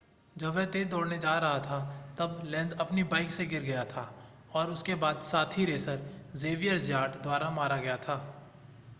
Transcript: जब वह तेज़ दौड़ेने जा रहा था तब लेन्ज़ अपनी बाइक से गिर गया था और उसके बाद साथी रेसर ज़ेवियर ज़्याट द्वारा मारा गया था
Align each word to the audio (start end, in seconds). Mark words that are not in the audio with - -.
जब 0.35 0.53
वह 0.53 0.65
तेज़ 0.65 0.87
दौड़ेने 0.89 1.17
जा 1.17 1.37
रहा 1.37 1.57
था 1.59 1.77
तब 2.19 2.41
लेन्ज़ 2.45 2.73
अपनी 2.75 3.03
बाइक 3.11 3.31
से 3.31 3.45
गिर 3.45 3.61
गया 3.63 3.83
था 3.85 4.07
और 4.53 4.69
उसके 4.69 4.95
बाद 5.03 5.19
साथी 5.21 5.65
रेसर 5.65 5.99
ज़ेवियर 6.35 6.77
ज़्याट 6.79 7.21
द्वारा 7.23 7.49
मारा 7.51 7.77
गया 7.77 7.97
था 7.97 8.15